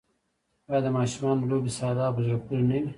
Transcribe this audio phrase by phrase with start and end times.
[0.69, 2.87] آیا د ماشومانو لوبې ساده او په زړه پورې نه وي؟